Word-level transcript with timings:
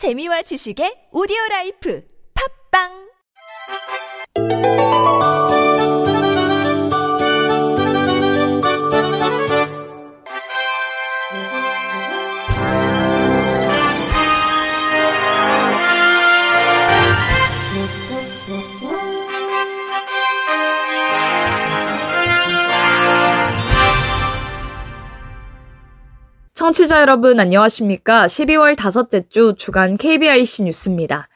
재미와 0.00 0.40
지식의 0.48 1.12
오디오 1.12 1.36
라이프. 1.50 2.00
팝빵 2.72 2.88
청취자 26.70 27.00
여러분 27.00 27.40
안녕하십니까? 27.40 28.28
12월 28.28 28.76
다섯째 28.76 29.24
주 29.28 29.54
주간 29.58 29.96
KBIC 29.96 30.62
뉴스입니다. 30.62 31.28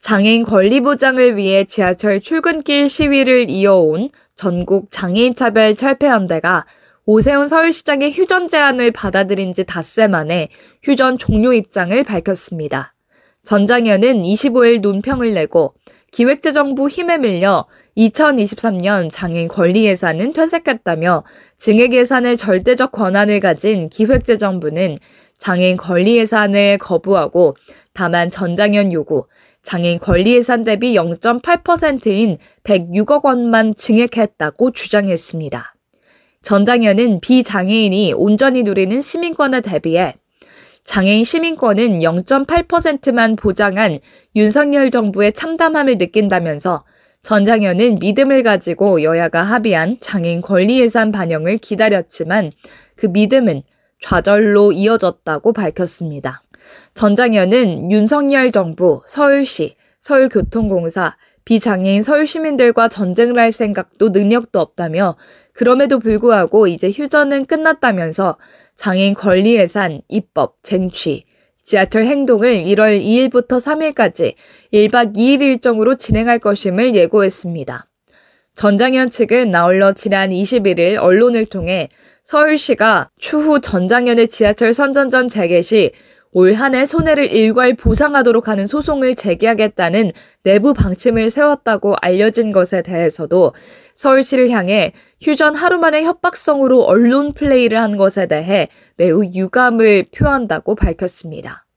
장애인 0.00 0.44
권리 0.44 0.80
보장을 0.80 1.36
위해 1.36 1.64
지하철 1.64 2.22
출근길 2.22 2.88
시위를 2.88 3.50
이어온 3.50 4.08
전국 4.34 4.90
장애인 4.90 5.34
차별 5.34 5.76
철폐연대가 5.76 6.64
오세훈 7.04 7.48
서울시장의 7.48 8.12
휴전 8.12 8.48
제안을 8.48 8.92
받아들인 8.92 9.52
지 9.52 9.64
닷새 9.64 10.08
만에 10.08 10.48
휴전 10.82 11.18
종료 11.18 11.52
입장을 11.52 12.02
밝혔습니다. 12.02 12.94
전 13.44 13.66
장현은 13.66 14.22
25일 14.22 14.80
논평을 14.80 15.34
내고 15.34 15.74
기획재정부 16.10 16.88
힘에 16.88 17.18
밀려 17.18 17.66
2023년 17.96 19.10
장애인 19.12 19.48
권리 19.48 19.84
예산은 19.84 20.32
퇴색했다며 20.32 21.24
증액 21.58 21.92
예산의 21.92 22.36
절대적 22.36 22.92
권한을 22.92 23.40
가진 23.40 23.88
기획재정부는 23.88 24.96
장애인 25.38 25.76
권리 25.76 26.16
예산을 26.16 26.78
거부하고 26.78 27.56
다만 27.92 28.30
전장현 28.30 28.92
요구, 28.92 29.26
장애인 29.62 29.98
권리 29.98 30.34
예산 30.34 30.64
대비 30.64 30.94
0.8%인 30.94 32.38
106억 32.64 33.24
원만 33.24 33.74
증액했다고 33.74 34.72
주장했습니다. 34.72 35.74
전장현은 36.42 37.20
비장애인이 37.20 38.14
온전히 38.14 38.62
누리는 38.62 39.00
시민권에 39.00 39.60
대비해 39.60 40.14
장애인 40.88 41.22
시민권은 41.22 41.98
0.8%만 41.98 43.36
보장한 43.36 43.98
윤석열 44.34 44.90
정부의 44.90 45.34
참담함을 45.34 45.98
느낀다면서 45.98 46.86
전 47.22 47.44
장현은 47.44 47.98
믿음을 47.98 48.42
가지고 48.42 49.02
여야가 49.02 49.42
합의한 49.42 49.98
장애인 50.00 50.40
권리 50.40 50.80
예산 50.80 51.12
반영을 51.12 51.58
기다렸지만 51.58 52.52
그 52.96 53.04
믿음은 53.04 53.64
좌절로 54.02 54.72
이어졌다고 54.72 55.52
밝혔습니다. 55.52 56.42
전 56.94 57.16
장현은 57.16 57.92
윤석열 57.92 58.50
정부, 58.50 59.02
서울시, 59.06 59.76
서울교통공사, 60.00 61.18
비장애인 61.48 62.02
서울 62.02 62.26
시민들과 62.26 62.88
전쟁을 62.88 63.38
할 63.38 63.52
생각도 63.52 64.10
능력도 64.10 64.60
없다며 64.60 65.16
그럼에도 65.54 65.98
불구하고 65.98 66.66
이제 66.66 66.90
휴전은 66.90 67.46
끝났다면서 67.46 68.36
장애인 68.76 69.14
권리 69.14 69.54
예산, 69.54 70.02
입법, 70.08 70.56
쟁취, 70.62 71.24
지하철 71.64 72.04
행동을 72.04 72.64
1월 72.64 73.02
2일부터 73.02 73.62
3일까지 73.62 74.34
1박 74.74 75.16
2일 75.16 75.40
일정으로 75.40 75.96
진행할 75.96 76.38
것임을 76.38 76.94
예고했습니다. 76.94 77.86
전장현 78.54 79.08
측은 79.08 79.54
아울러 79.54 79.94
지난 79.94 80.28
21일 80.28 80.98
언론을 81.00 81.46
통해 81.46 81.88
서울시가 82.24 83.08
추후 83.18 83.62
전장현의 83.62 84.28
지하철 84.28 84.74
선전전 84.74 85.30
재개 85.30 85.62
시 85.62 85.92
올 86.32 86.54
한 86.54 86.74
해 86.74 86.86
손해를 86.86 87.32
일괄 87.32 87.74
보상하도록 87.74 88.48
하는 88.48 88.66
소송을 88.66 89.14
제기하겠다는 89.14 90.12
내부 90.42 90.74
방침을 90.74 91.30
세웠다고 91.30 91.96
알려진 92.00 92.52
것에 92.52 92.82
대해서도 92.82 93.54
서울시를 93.94 94.50
향해 94.50 94.92
휴전 95.20 95.54
하루 95.54 95.78
만에 95.78 96.02
협박성으로 96.04 96.82
언론 96.82 97.32
플레이를 97.32 97.80
한 97.80 97.96
것에 97.96 98.26
대해 98.26 98.68
매우 98.96 99.24
유감을 99.24 100.06
표한다고 100.16 100.74
밝혔습니다. 100.74 101.67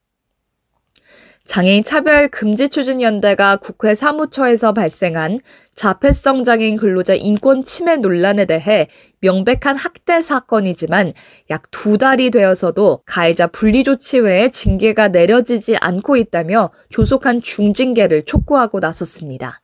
장애인 1.52 1.84
차별 1.84 2.30
금지 2.30 2.70
추진 2.70 3.02
연대가 3.02 3.58
국회 3.58 3.94
사무처에서 3.94 4.72
발생한 4.72 5.42
자폐성 5.76 6.46
장애인 6.46 6.78
근로자 6.78 7.14
인권 7.14 7.62
침해 7.62 7.98
논란에 7.98 8.46
대해 8.46 8.88
명백한 9.20 9.76
학대 9.76 10.22
사건이지만 10.22 11.12
약 11.50 11.64
두 11.70 11.98
달이 11.98 12.32
되어서도 12.32 13.02
가해자 13.06 13.48
분리 13.48 13.84
조치 13.84 14.20
외에 14.20 14.48
징계가 14.48 15.10
내려지지 15.10 15.76
않고 15.76 16.16
있다며 16.16 16.72
조속한 16.90 17.42
중징계를 17.42 18.24
촉구하고 18.24 18.80
나섰습니다. 18.80 19.60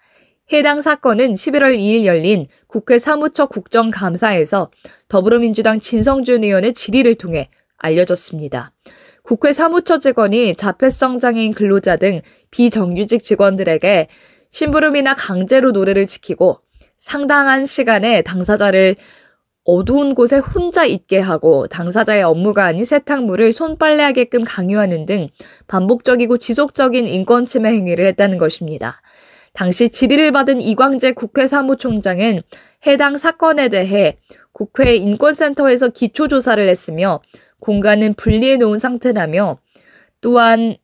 해당 0.52 0.82
사건은 0.82 1.36
11월 1.36 1.78
2일 1.78 2.04
열린 2.04 2.48
국회 2.68 3.00
사무처 3.00 3.46
국정감사에서 3.46 4.72
더불어민주당 5.08 5.80
진성준 5.80 6.44
의원의 6.44 6.74
질의를 6.74 7.16
통해 7.16 7.48
알려졌습니다. 7.78 8.74
국회 9.28 9.52
사무처 9.52 10.00
직원이 10.00 10.56
자폐성 10.56 11.20
장애인 11.20 11.54
근로자 11.54 11.98
등 11.98 12.22
비정규직 12.50 13.22
직원들에게 13.22 14.08
심부름이나 14.52 15.16
강제로 15.16 15.72
노래를 15.72 16.08
지키고 16.08 16.62
상당한 16.98 17.66
시간에 17.66 18.22
당사자를 18.22 18.96
어두운 19.66 20.16
곳에 20.16 20.38
혼자 20.38 20.86
있게 20.86 21.20
하고 21.20 21.68
당사자의 21.68 22.24
업무가 22.24 22.64
아닌 22.64 22.86
세탁물을 22.86 23.52
손빨래하게끔 23.52 24.46
강요하는 24.46 25.06
등 25.06 25.28
반복적이고 25.68 26.38
지속적인 26.38 27.10
인권 27.10 27.44
침해 27.46 27.72
행위를 27.72 28.06
했다는 28.06 28.38
것입니다. 28.38 29.02
당시 29.52 29.90
질의를 29.90 30.32
받은 30.32 30.62
이광재 30.62 31.12
국회 31.12 31.50
사무총장은 31.50 32.44
해당 32.86 33.18
사건에 33.18 33.68
대해 33.68 34.20
국회 34.54 34.96
인권센터에서 34.96 35.90
기초조사를 35.90 36.66
했으며 36.66 37.20
공간은 37.60 38.14
분리해 38.16 38.58
놓은 38.58 38.80
상태라며 38.80 39.60
또한 40.22 40.78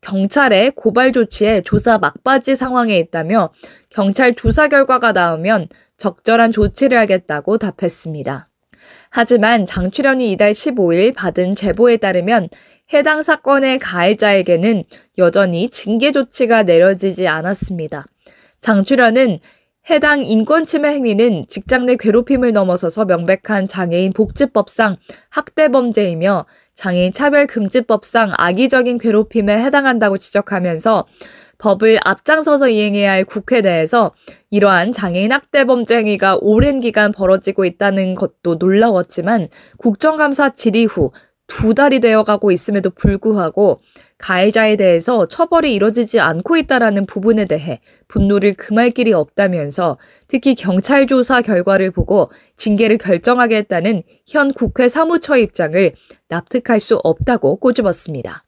경찰의 0.00 0.72
고발 0.72 1.12
조치에 1.12 1.62
조사 1.62 1.98
막바지 1.98 2.56
상황에 2.56 2.98
있다며 2.98 3.50
경찰 3.90 4.34
조사 4.34 4.68
결과가 4.68 5.12
나오면 5.12 5.68
적절한 5.96 6.52
조치를 6.52 6.98
하겠다고 6.98 7.58
답했습니다. 7.58 8.48
하지만 9.10 9.66
장출연이 9.66 10.30
이달 10.32 10.52
15일 10.52 11.14
받은 11.14 11.54
제보에 11.54 11.96
따르면 11.96 12.48
해당 12.92 13.22
사건의 13.22 13.78
가해자에게는 13.78 14.84
여전히 15.18 15.68
징계 15.70 16.12
조치가 16.12 16.62
내려지지 16.62 17.26
않았습니다. 17.26 18.06
장출연은 18.60 19.40
해당 19.90 20.24
인권침해 20.24 20.90
행위는 20.90 21.46
직장 21.48 21.86
내 21.86 21.96
괴롭힘을 21.96 22.52
넘어서서 22.52 23.06
명백한 23.06 23.68
장애인 23.68 24.12
복지법상 24.12 24.96
학대범죄이며 25.30 26.46
장애인 26.74 27.12
차별금지법상 27.12 28.32
악의적인 28.36 28.98
괴롭힘에 28.98 29.58
해당한다고 29.64 30.18
지적하면서 30.18 31.06
법을 31.56 31.98
앞장서서 32.04 32.68
이행해야 32.68 33.10
할 33.10 33.24
국회 33.24 33.62
내에서 33.62 34.14
이러한 34.50 34.92
장애인 34.92 35.32
학대 35.32 35.64
범죄 35.64 35.96
행위가 35.96 36.38
오랜 36.40 36.80
기간 36.80 37.10
벌어지고 37.10 37.64
있다는 37.64 38.14
것도 38.14 38.56
놀라웠지만 38.56 39.48
국정감사 39.78 40.50
질의 40.50 40.84
후 40.84 41.10
두 41.48 41.74
달이 41.74 41.98
되어 41.98 42.22
가고 42.22 42.52
있음에도 42.52 42.90
불구하고 42.90 43.80
가해자에 44.18 44.76
대해서 44.76 45.26
처벌이 45.28 45.74
이뤄지지 45.74 46.20
않고 46.20 46.56
있다라는 46.56 47.06
부분에 47.06 47.46
대해 47.46 47.80
분노를 48.08 48.54
금할 48.54 48.90
길이 48.90 49.12
없다면서 49.12 49.96
특히 50.26 50.54
경찰 50.54 51.06
조사 51.06 51.40
결과를 51.40 51.92
보고 51.92 52.30
징계를 52.56 52.98
결정하겠다는 52.98 54.02
현 54.26 54.52
국회 54.52 54.88
사무처 54.88 55.36
입장을 55.36 55.92
납득할 56.28 56.80
수 56.80 56.96
없다고 56.96 57.56
꼬집었습니다. 57.56 58.44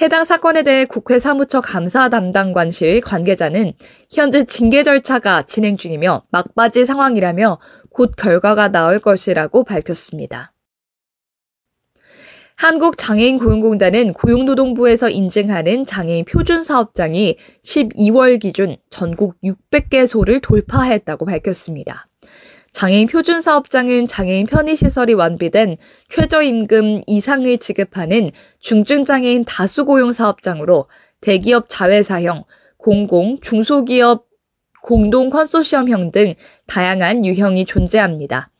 해당 0.00 0.24
사건에 0.24 0.62
대해 0.62 0.84
국회 0.86 1.18
사무처 1.18 1.60
감사 1.60 2.08
담당관실 2.08 3.02
관계자는 3.02 3.74
현재 4.10 4.44
징계 4.44 4.82
절차가 4.84 5.42
진행 5.42 5.76
중이며 5.76 6.22
막바지 6.30 6.86
상황이라며 6.86 7.58
곧 7.90 8.12
결과가 8.16 8.68
나올 8.68 9.00
것이라고 9.00 9.64
밝혔습니다. 9.64 10.51
한국장애인고용공단은 12.62 14.12
고용노동부에서 14.12 15.10
인증하는 15.10 15.84
장애인 15.84 16.24
표준 16.24 16.62
사업장이 16.62 17.36
12월 17.64 18.38
기준 18.38 18.76
전국 18.88 19.34
600개소를 19.42 20.40
돌파했다고 20.40 21.24
밝혔습니다. 21.24 22.06
장애인 22.70 23.08
표준 23.08 23.40
사업장은 23.40 24.06
장애인 24.06 24.46
편의시설이 24.46 25.14
완비된 25.14 25.76
최저임금 26.14 27.00
이상을 27.08 27.58
지급하는 27.58 28.30
중증장애인 28.60 29.44
다수고용 29.44 30.12
사업장으로 30.12 30.88
대기업 31.20 31.66
자회사형, 31.68 32.44
공공, 32.76 33.40
중소기업 33.40 34.26
공동 34.84 35.30
컨소시엄형 35.30 36.12
등 36.12 36.34
다양한 36.68 37.26
유형이 37.26 37.64
존재합니다. 37.64 38.51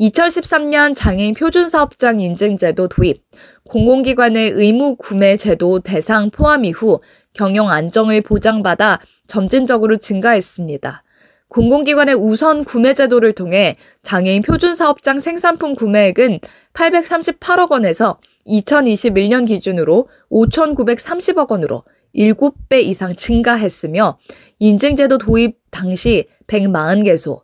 2013년 0.00 0.96
장애인 0.96 1.34
표준사업장 1.34 2.20
인증제도 2.20 2.88
도입, 2.88 3.22
공공기관의 3.68 4.50
의무 4.50 4.96
구매 4.96 5.36
제도 5.36 5.80
대상 5.80 6.30
포함 6.30 6.64
이후 6.64 7.00
경영 7.32 7.70
안정을 7.70 8.22
보장받아 8.22 9.00
점진적으로 9.28 9.98
증가했습니다. 9.98 11.04
공공기관의 11.48 12.16
우선 12.16 12.64
구매 12.64 12.94
제도를 12.94 13.34
통해 13.34 13.76
장애인 14.02 14.42
표준사업장 14.42 15.20
생산품 15.20 15.76
구매액은 15.76 16.40
838억 16.72 17.70
원에서 17.70 18.18
2021년 18.48 19.46
기준으로 19.46 20.08
5,930억 20.30 21.52
원으로 21.52 21.84
7배 22.16 22.82
이상 22.82 23.14
증가했으며 23.14 24.18
인증제도 24.58 25.18
도입 25.18 25.58
당시 25.70 26.28
140개소, 26.48 27.42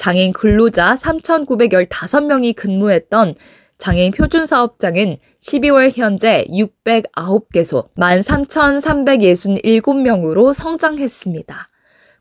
장애인 0.00 0.32
근로자 0.32 0.96
3,915명이 0.96 2.56
근무했던 2.56 3.34
장애인 3.76 4.12
표준 4.12 4.46
사업장은 4.46 5.18
12월 5.42 5.94
현재 5.94 6.46
609개소, 6.48 7.90
13,367명으로 7.98 10.54
성장했습니다. 10.54 11.68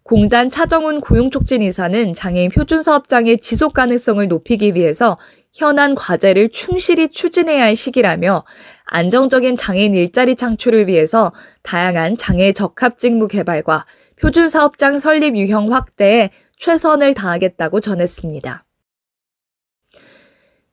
공단 0.03 0.51
차정훈 0.51 0.99
고용촉진 0.99 1.61
이사는 1.61 2.15
장애인 2.15 2.51
표준 2.51 2.83
사업장의 2.83 3.37
지속 3.37 3.71
가능성을 3.71 4.27
높이기 4.27 4.75
위해서 4.75 5.17
현안 5.53 5.95
과제를 5.95 6.49
충실히 6.49 7.07
추진해야 7.07 7.63
할 7.63 7.77
시기라며 7.77 8.43
안정적인 8.87 9.55
장애인 9.55 9.95
일자리 9.95 10.35
창출을 10.35 10.87
위해서 10.87 11.31
다양한 11.63 12.17
장애 12.17 12.51
적합 12.51 12.97
직무 12.97 13.29
개발과 13.29 13.85
표준 14.19 14.49
사업장 14.49 14.99
설립 14.99 15.37
유형 15.37 15.71
확대에 15.71 16.31
최선을 16.59 17.13
다하겠다고 17.13 17.81
전했습니다. 17.81 18.65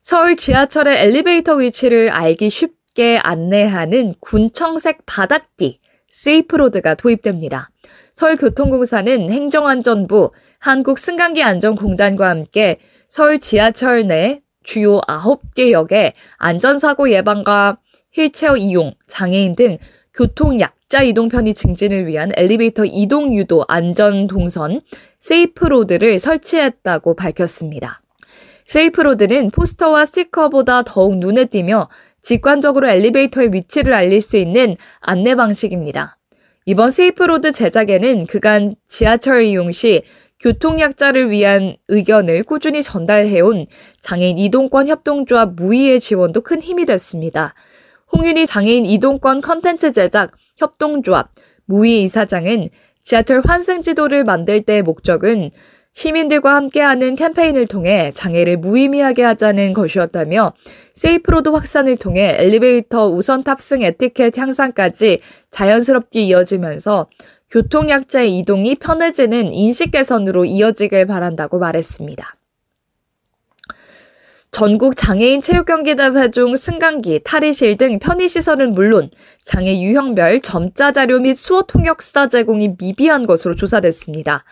서울 0.03 0.37
지하철의 0.37 1.03
엘리베이터 1.05 1.55
위치를 1.55 2.09
알기 2.09 2.49
쉽게 2.49 3.17
안내하는 3.17 4.13
군청색 4.19 5.05
바닥띠 5.05 5.79
세이프로드가 6.11 6.95
도입됩니다. 6.95 7.69
서울교통공사는 8.13 9.31
행정안전부, 9.31 10.31
한국승강기안전공단과 10.59 12.29
함께 12.29 12.79
서울 13.09 13.39
지하철 13.39 14.07
내 14.07 14.41
주요 14.63 14.99
9개 15.01 15.71
역에 15.71 16.13
안전사고 16.37 17.11
예방과 17.11 17.77
휠체어 18.13 18.57
이용, 18.57 18.93
장애인 19.07 19.55
등 19.55 19.77
교통 20.13 20.59
약자 20.59 21.03
이동 21.03 21.29
편의 21.29 21.53
증진을 21.53 22.07
위한 22.07 22.31
엘리베이터 22.35 22.83
이동 22.85 23.35
유도 23.35 23.63
안전 23.67 24.27
동선 24.27 24.81
세이프로드를 25.19 26.17
설치했다고 26.17 27.15
밝혔습니다. 27.15 28.01
세이프로드는 28.65 29.51
포스터와 29.51 30.05
스티커보다 30.05 30.83
더욱 30.83 31.17
눈에 31.17 31.45
띄며 31.45 31.89
직관적으로 32.21 32.89
엘리베이터의 32.89 33.53
위치를 33.53 33.93
알릴 33.93 34.21
수 34.21 34.37
있는 34.37 34.75
안내 34.99 35.35
방식입니다. 35.35 36.17
이번 36.65 36.91
세이프로드 36.91 37.53
제작에는 37.53 38.25
그간 38.25 38.75
지하철 38.87 39.45
이용 39.45 39.71
시 39.71 40.03
교통약자를 40.41 41.31
위한 41.31 41.77
의견을 41.87 42.43
꾸준히 42.43 42.83
전달해온 42.83 43.65
장애인 44.01 44.37
이동권 44.37 44.87
협동조합 44.87 45.55
무의의 45.55 45.99
지원도 45.99 46.41
큰 46.41 46.61
힘이 46.61 46.85
됐습니다. 46.85 47.55
홍윤희 48.11 48.45
장애인 48.45 48.85
이동권 48.85 49.41
컨텐츠 49.41 49.93
제작 49.93 50.31
협동조합 50.57 51.31
무의 51.65 52.03
이사장은 52.03 52.69
지하철 53.07 53.41
환승 53.45 53.83
지도를 53.83 54.25
만들 54.25 54.63
때의 54.63 54.83
목적은 54.83 55.51
시민들과 55.93 56.55
함께하는 56.55 57.15
캠페인을 57.15 57.65
통해 57.65 58.11
장애를 58.13 58.57
무의미하게 58.57 59.23
하자는 59.23 59.71
것이었다며 59.71 60.51
세이프로드 60.93 61.47
확산을 61.47 61.95
통해 61.95 62.35
엘리베이터 62.37 63.07
우선 63.07 63.45
탑승 63.45 63.81
에티켓 63.81 64.37
향상까지 64.37 65.21
자연스럽게 65.51 66.23
이어지면서 66.23 67.07
교통약자의 67.49 68.39
이동이 68.39 68.75
편해지는 68.75 69.53
인식 69.53 69.91
개선으로 69.91 70.43
이어지길 70.43 71.05
바란다고 71.05 71.59
말했습니다. 71.59 72.36
전국 74.57 74.97
장애인 74.97 75.43
체육경기대회 75.43 76.31
중 76.31 76.55
승강기, 76.55 77.21
탈의실 77.23 77.77
등 77.77 77.99
편의시설은 77.99 78.73
물론 78.73 79.11
장애 79.43 79.79
유형별 79.79 80.39
점자 80.39 80.91
자료 80.91 81.19
및 81.19 81.35
수어 81.35 81.61
통역사 81.61 82.29
제공이 82.29 82.73
미비한 82.79 83.27
것으로 83.27 83.55
조사됐습니다. 83.55 84.45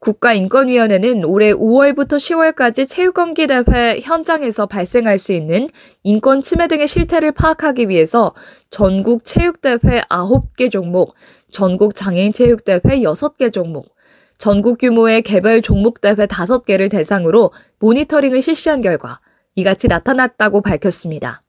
국가인권위원회는 0.00 1.24
올해 1.24 1.52
5월부터 1.52 2.16
10월까지 2.16 2.88
체육경기대회 2.88 4.00
현장에서 4.02 4.66
발생할 4.66 5.20
수 5.20 5.30
있는 5.30 5.68
인권 6.02 6.42
침해 6.42 6.66
등의 6.66 6.88
실태를 6.88 7.30
파악하기 7.30 7.88
위해서 7.88 8.34
전국 8.70 9.24
체육대회 9.24 10.00
9개 10.08 10.72
종목, 10.72 11.14
전국 11.52 11.94
장애인 11.94 12.32
체육대회 12.32 12.80
6개 12.80 13.52
종목, 13.52 13.94
전국 14.40 14.78
규모의 14.78 15.20
개별 15.20 15.60
종목 15.60 16.00
대회 16.00 16.14
5개를 16.14 16.90
대상으로 16.90 17.52
모니터링을 17.78 18.40
실시한 18.40 18.80
결과 18.80 19.20
이같이 19.54 19.86
나타났다고 19.86 20.62
밝혔습니다. 20.62 21.42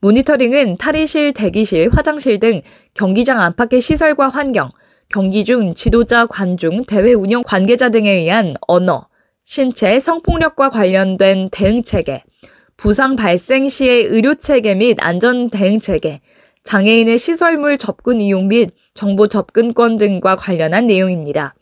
모니터링은 0.00 0.78
탈의실, 0.78 1.34
대기실, 1.34 1.90
화장실 1.92 2.40
등 2.40 2.62
경기장 2.94 3.38
안팎의 3.38 3.82
시설과 3.82 4.30
환경, 4.30 4.70
경기 5.10 5.44
중 5.44 5.74
지도자, 5.74 6.24
관중, 6.24 6.86
대회 6.86 7.12
운영 7.12 7.42
관계자 7.42 7.90
등에 7.90 8.10
의한 8.10 8.54
언어, 8.66 9.08
신체, 9.44 9.98
성폭력과 9.98 10.70
관련된 10.70 11.50
대응 11.52 11.82
체계, 11.82 12.24
부상 12.78 13.16
발생 13.16 13.68
시의 13.68 14.04
의료 14.04 14.34
체계 14.34 14.74
및 14.74 14.96
안전 15.00 15.50
대응 15.50 15.78
체계, 15.78 16.22
장애인의 16.64 17.18
시설물 17.18 17.76
접근 17.76 18.22
이용 18.22 18.48
및 18.48 18.70
정보 18.94 19.28
접근권 19.28 19.98
등과 19.98 20.36
관련한 20.36 20.86
내용입니다. 20.86 21.54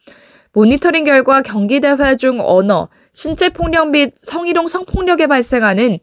모니터링 0.52 1.04
결과 1.04 1.42
경기대회 1.42 2.16
중 2.16 2.40
언어, 2.40 2.88
신체 3.12 3.48
폭력 3.48 3.90
및 3.90 4.14
성희롱 4.22 4.68
성폭력에 4.68 5.26
발생하는 5.26 5.98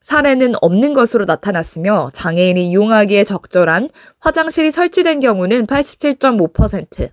사례는 0.00 0.54
없는 0.60 0.94
것으로 0.94 1.24
나타났으며 1.24 2.10
장애인이 2.12 2.70
이용하기에 2.70 3.24
적절한 3.24 3.90
화장실이 4.20 4.70
설치된 4.70 5.20
경우는 5.20 5.66
87.5%, 5.66 7.10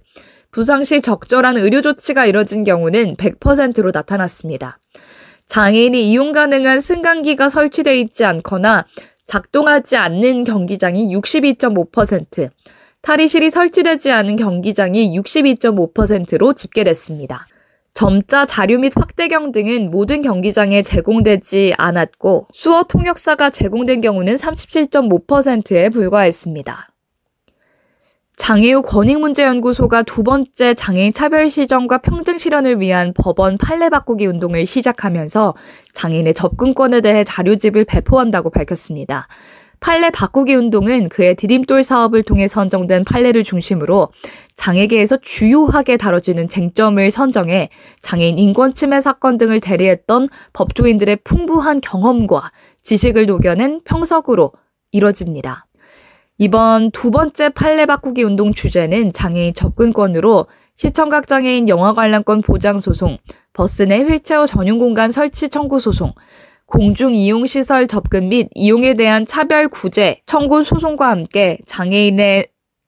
부상 0.52 0.86
시 0.86 1.02
적절한 1.02 1.58
의료 1.58 1.82
조치가 1.82 2.28
이뤄진 2.28 2.64
경우는 2.64 3.16
100%로 3.16 3.90
나타났습니다. 3.92 4.78
장애인이 5.48 6.12
이용 6.12 6.32
가능한 6.32 6.82
승강기가 6.82 7.50
설치되어 7.50 7.94
있지 7.96 8.26
않거나 8.26 8.86
작동하지 9.26 9.98
않는 9.98 10.44
경기장이 10.44 11.16
62.5%, 11.16 12.50
탈의실이 13.04 13.52
설치되지 13.52 14.12
않은 14.12 14.38
경기장이 14.38 15.20
62.5%로 15.20 16.54
집계됐습니다. 16.54 17.46
점자 17.94 18.46
자료 18.46 18.80
및 18.80 18.94
확대경 18.96 19.52
등은 19.52 19.92
모든 19.92 20.22
경기장에 20.22 20.84
제공되지 20.84 21.74
않았고 21.78 22.48
수어 22.54 22.84
통역사가 22.84 23.50
제공된 23.50 24.00
경우는 24.00 24.38
37.5%에 24.38 25.90
불과했습니다. 25.90 26.90
장애우 28.38 28.82
권익문제연구소가 28.84 30.04
두 30.04 30.24
번째 30.24 30.74
장애인 30.74 31.12
차별 31.12 31.50
시정과 31.50 32.00
평등 32.00 32.38
실현을 32.38 32.80
위한 32.80 33.14
법원 33.14 33.58
판례 33.58 33.90
바꾸기 33.90 34.26
운동을 34.26 34.66
시작하면서 34.66 35.56
장애인의 35.94 36.34
접근권에 36.34 37.02
대해 37.02 37.26
자료집을 37.26 37.84
배포한다고 37.84 38.50
밝혔습니다. 38.50 39.28
판례 39.84 40.12
바꾸기 40.12 40.56
운동은 40.56 41.10
그의 41.10 41.36
디딤돌 41.36 41.84
사업을 41.84 42.24
통해 42.24 42.48
선정된 42.48 43.04
판례를 43.04 43.44
중심으로 43.44 44.14
장애계에서 44.56 45.18
주요하게 45.22 45.98
다뤄지는 45.98 46.48
쟁점을 46.48 47.12
선정해 47.12 47.70
장애인 48.02 48.40
인권 48.40 48.74
침해 48.74 49.02
사건 49.02 49.38
등을 49.38 49.60
대리했던 49.60 50.30
법조인들의 50.54 51.18
풍부한 51.26 51.82
경험과 51.82 52.50
지식을 52.84 53.26
녹여낸 53.26 53.82
평석으로 53.84 54.54
이뤄집니다. 54.94 55.66
이번 56.38 56.92
두 56.92 57.12
번째 57.12 57.50
판례 57.50 57.86
바꾸기 57.86 58.24
운동 58.24 58.54
주제는 58.54 59.12
장애인 59.12 59.54
접근권으로 59.54 60.48
시청각 60.78 61.28
장애인 61.28 61.68
영화 61.68 61.94
관람권 61.94 62.42
보장 62.42 62.80
소송, 62.80 63.18
버스 63.52 63.84
내 63.84 64.02
휠체어 64.02 64.48
전용 64.48 64.80
공간 64.80 65.12
설치 65.12 65.50
청구 65.50 65.82
소송, 65.82 66.14
공중 66.74 67.14
이용 67.14 67.46
시설 67.46 67.86
접근 67.86 68.30
및 68.30 68.50
이용에 68.56 68.96
대한 68.96 69.28
차별 69.28 69.68
구제 69.68 70.22
청구 70.26 70.64
소송과 70.64 71.08
함께 71.08 71.60
장애인의 71.68 72.48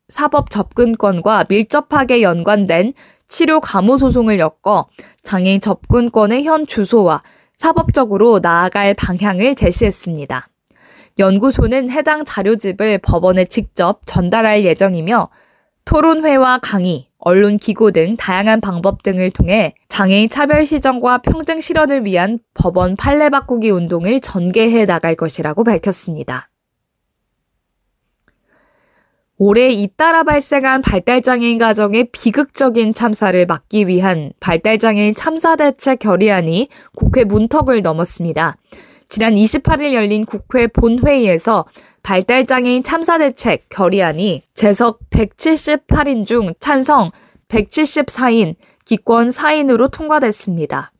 사법 0.09 0.49
접근권과 0.49 1.45
밀접하게 1.49 2.23
연관된 2.23 2.93
치료 3.27 3.59
감호 3.59 3.99
소송을 3.99 4.39
엮어 4.39 4.87
장애인 5.21 5.61
접근권의 5.61 6.45
현 6.45 6.65
주소와 6.65 7.21
사법적으로 7.57 8.39
나아갈 8.39 8.95
방향을 8.95 9.53
제시했습니다. 9.53 10.47
연구소는 11.19 11.91
해당 11.91 12.25
자료집을 12.25 12.97
법원에 13.03 13.45
직접 13.45 13.99
전달할 14.07 14.63
예정이며 14.63 15.29
토론회와 15.85 16.59
강의, 16.63 17.07
언론 17.19 17.57
기고 17.57 17.91
등 17.91 18.17
다양한 18.17 18.59
방법 18.59 19.03
등을 19.03 19.29
통해 19.29 19.75
장애인 19.87 20.29
차별 20.29 20.65
시정과 20.65 21.19
평등 21.19 21.61
실현을 21.61 22.05
위한 22.05 22.39
법원 22.55 22.95
판례 22.95 23.29
바꾸기 23.29 23.69
운동을 23.69 24.19
전개해 24.19 24.85
나갈 24.85 25.15
것이라고 25.15 25.63
밝혔습니다. 25.63 26.49
올해 29.37 29.69
잇따라 29.69 30.23
발생한 30.23 30.81
발달장애인 30.81 31.57
가정의 31.57 32.07
비극적인 32.11 32.93
참사를 32.93 33.45
막기 33.45 33.87
위한 33.87 34.31
발달장애인 34.39 35.13
참사대책 35.13 35.99
결의안이 35.99 36.69
국회 36.95 37.25
문턱을 37.25 37.81
넘었습니다. 37.81 38.55
지난 39.07 39.35
28일 39.35 39.93
열린 39.93 40.25
국회 40.25 40.67
본회의에서 40.67 41.65
발달장애인 42.05 42.83
참사대책 42.83 43.65
결의안이 43.69 44.43
재석 44.53 44.99
178인 45.09 46.23
중 46.23 46.53
찬성 46.59 47.09
174인, 47.47 48.53
기권 48.85 49.29
4인으로 49.29 49.89
통과됐습니다. 49.89 50.91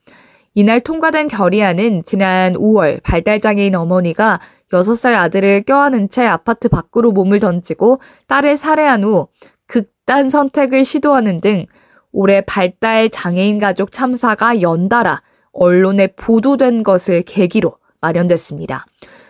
이날 0.56 0.80
통과된 0.80 1.28
결의안은 1.28 2.02
지난 2.06 2.54
5월 2.54 3.04
발달장애인 3.04 3.76
어머니가 3.76 4.40
6살 4.72 5.14
아들을 5.14 5.62
껴안은 5.66 6.10
채 6.10 6.26
아파트 6.26 6.70
밖으로 6.70 7.12
몸을 7.12 7.40
던지고 7.40 8.00
딸을 8.26 8.58
살해한 8.58 9.04
후 9.04 9.28
극단 9.68 10.32
선택을 10.32 10.86
시도하는 10.86 11.40
등 11.40 11.68
올해 12.14 12.42
발달 12.42 13.10
장애인 13.10 13.60
가족 13.60 13.92
참사가 13.92 14.60
연달아 14.60 15.22
언론에 15.52 16.08
보도된 16.16 16.82
것을 16.82 17.22
계기로 17.22 17.78
마련됐습니다. 18.02 18.86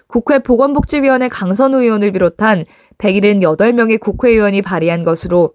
국회 0.07 0.39
보건복지위원회 0.39 1.29
강선우 1.29 1.81
의원을 1.81 2.11
비롯한 2.11 2.65
178명의 2.97 3.99
국회의원이 3.99 4.61
발의한 4.61 5.03
것으로 5.03 5.53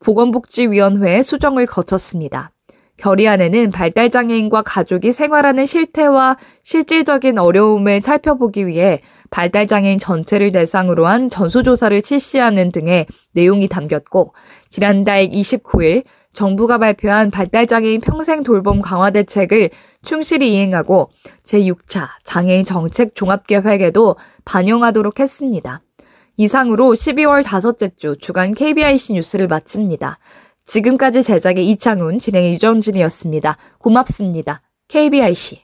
보건복지위원회에 0.00 1.22
수정을 1.22 1.66
거쳤습니다. 1.66 2.52
결의안에는 2.96 3.70
발달장애인과 3.70 4.62
가족이 4.62 5.12
생활하는 5.12 5.64
실태와 5.64 6.36
실질적인 6.62 7.38
어려움을 7.38 8.02
살펴보기 8.02 8.66
위해 8.66 9.00
발달장애인 9.30 9.98
전체를 9.98 10.52
대상으로 10.52 11.06
한 11.06 11.30
전수조사를 11.30 12.02
실시하는 12.04 12.70
등의 12.70 13.06
내용이 13.32 13.68
담겼고, 13.68 14.34
지난달 14.68 15.28
29일 15.28 16.04
정부가 16.32 16.78
발표한 16.78 17.30
발달장애인 17.30 18.00
평생 18.00 18.42
돌봄 18.42 18.80
강화 18.80 19.10
대책을 19.10 19.70
충실히 20.02 20.54
이행하고 20.54 21.10
제6차 21.44 22.08
장애인 22.24 22.64
정책 22.64 23.14
종합계획에도 23.14 24.16
반영하도록 24.44 25.20
했습니다. 25.20 25.82
이상으로 26.36 26.94
12월 26.94 27.44
다섯째 27.44 27.90
주 27.96 28.16
주간 28.16 28.54
KBIC 28.54 29.14
뉴스를 29.14 29.48
마칩니다. 29.48 30.18
지금까지 30.64 31.22
제작의 31.22 31.68
이창훈, 31.70 32.18
진행의 32.18 32.54
유정진이었습니다. 32.54 33.56
고맙습니다. 33.78 34.62
KBIC. 34.88 35.58